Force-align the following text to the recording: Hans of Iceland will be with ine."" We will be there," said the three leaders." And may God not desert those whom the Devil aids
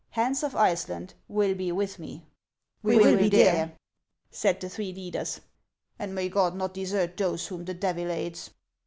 Hans 0.09 0.41
of 0.43 0.55
Iceland 0.55 1.13
will 1.27 1.53
be 1.53 1.71
with 1.71 1.99
ine."" 1.99 2.23
We 2.81 2.97
will 2.97 3.19
be 3.19 3.29
there," 3.29 3.77
said 4.31 4.59
the 4.59 4.67
three 4.67 4.91
leaders." 4.91 5.41
And 5.99 6.15
may 6.15 6.27
God 6.27 6.55
not 6.55 6.73
desert 6.73 7.15
those 7.17 7.45
whom 7.45 7.65
the 7.65 7.75
Devil 7.75 8.09
aids 8.11 8.49